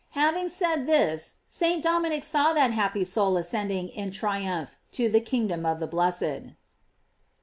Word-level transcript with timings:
Having 0.15 0.49
said 0.49 0.87
this, 0.87 1.35
St. 1.47 1.79
Dominic 1.83 2.23
saw 2.23 2.53
that 2.53 2.71
happy 2.71 3.03
soul 3.03 3.37
ascending 3.37 3.89
in 3.89 4.09
triumph 4.09 4.77
to 4.93 5.07
the 5.09 5.21
kingdom 5.21 5.63
of 5.63 5.79
the 5.79 5.85
blessed. 5.85 6.55